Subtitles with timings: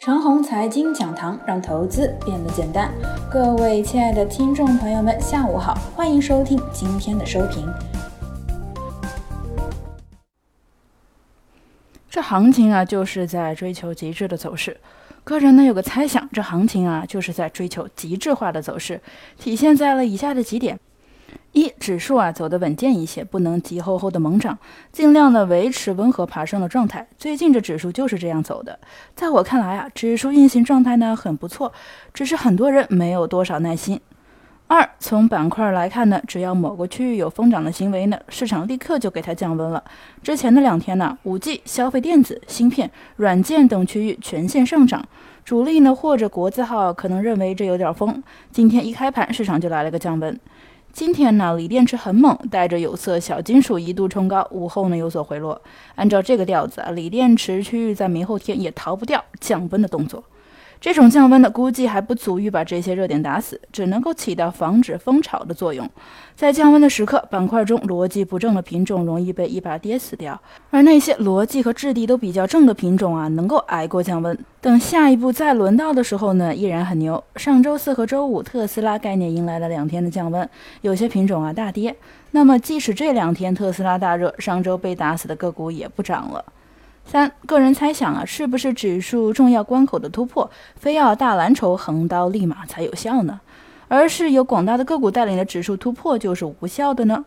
[0.00, 2.90] 长虹财经讲堂，让投资变得简单。
[3.30, 7.70] 各位亲爱的听众朋友们，下午好，欢迎收听今天的收评。
[12.08, 14.80] 这行情啊，就是在追求极致的走势。
[15.22, 19.02] 个人呢有个猜想，这行情啊，就是在追求极致化的走势，
[19.38, 20.80] 体现在了以下的几点。
[21.52, 24.56] 一指数啊走得稳健一些，不能急吼吼的猛涨，
[24.92, 27.06] 尽量的维持温和爬升的状态。
[27.18, 28.78] 最近这指数就是这样走的，
[29.16, 31.72] 在我看来啊，指数运行状态呢很不错，
[32.14, 34.00] 只是很多人没有多少耐心。
[34.68, 39.82] 二从板块来看呢，只要某个区域有疯涨的行为呢，市场立刻就给它降温了。
[40.22, 45.04] 之前的两天呢，五 G、消费电子、芯片、软件等区域全线上涨，
[45.44, 48.22] 主力呢或者国字号可能认为这有点疯，
[48.52, 50.38] 今天一开盘市场就来了个降温。
[50.92, 55.60] 今天呢，锂电池很猛，带着有色小金属一度冲高，午后呢有所回落。
[55.94, 60.22] 按照这个调子啊，锂电池区域在明后天也逃不掉降温的动作。
[60.80, 65.86] 这种降温的，估计还不足以把这些热点打死，只能够起到防止风潮的作用。
[66.34, 74.36] 在降温的时刻，板块中逻辑不正的品种容易被一把跌死掉，而那些逻辑和质地都比较正的品种啊，能够挨过降温。
[74.62, 77.22] 等下一步再轮到的时候呢，依然很牛。
[77.36, 80.48] 上周四和周五，特斯拉概念迎来了两天的降温，
[80.80, 81.94] 有些品种啊大跌。
[82.30, 86.42] 那么即使这两天特斯拉大热，上周被打死的个股也不涨了。
[87.10, 93.40] 三个人猜想啊，是不是指数重要关口的突破，非要大蓝筹横刀立马才有效呢？
[93.88, 97.24] 而是由广大的个股带领的指数突破就是无效的呢？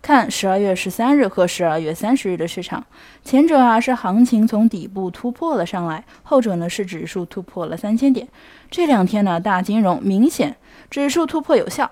[0.00, 2.86] 看十二月十三日和十二月三十日的市场，
[3.22, 8.26] 前者啊是行情从底部突破了上来，后者呢是指数突破了三千点。
[8.70, 10.56] 这两天呢，大金融明显
[10.88, 11.90] 指数突破有效。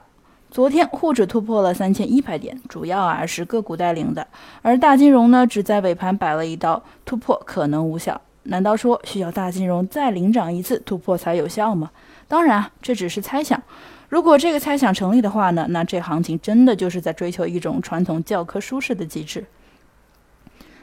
[0.51, 4.27] 昨天沪指突破了三千一百点，主要啊是个股带领的，
[4.63, 8.21] 而大金融呢只在尾盘摆了一刀，突破可能无效。
[8.45, 11.93] 难道说需要大金融再领涨一次突破才有效吗？
[12.27, 13.63] 当然，这只是猜想。
[14.09, 19.45] 如果这个猜想成立的话呢，那这行情真的就是在追求一种传统教科书式的机制。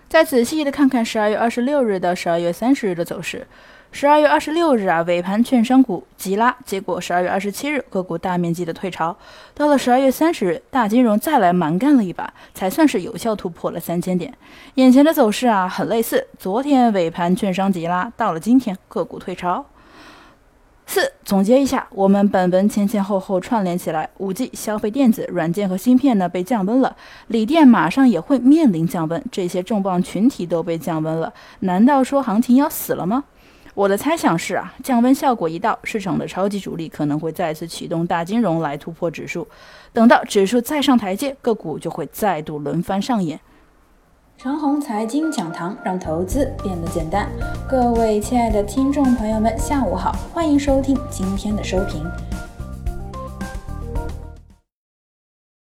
[0.10, 3.46] 再仔细的看看十二月二十六日到十二月三十日的走势。
[3.92, 9.16] 十二月二十六日啊，尾盘券商股急拉，结果十二月二十七日个股大面积的退潮，
[9.54, 14.34] 到了十二月三十日，大金融再来蛮干了一把，才算是有效突破了三千点。
[14.76, 19.66] 眼前的走势啊，很类似，昨天尾盘券商急拉，到了今天个股退潮。
[20.98, 26.98] 四总结一下，我们本文前前后后串联起来，五 G、消费电子、软件和芯片呢被降温了，
[27.28, 33.24] 锂电马上也会面临降温，这些重磅群体都被降温了，难道说行情要死了吗？
[33.76, 39.48] 我的猜想是啊，降温效果一到，市场的超级主力可能会再次启动大金融来突破指数。
[39.94, 43.40] 等到指数再上台阶，个股就会再度轮番上演。
[44.40, 47.28] 长虹财经讲堂，让投资变得简单。
[47.68, 52.06] 各位亲爱的听众朋友们，下午好，欢迎收听今天的收评。